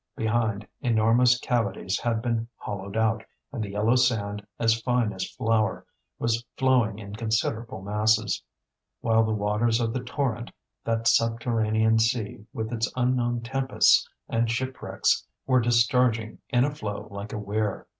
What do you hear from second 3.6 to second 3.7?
the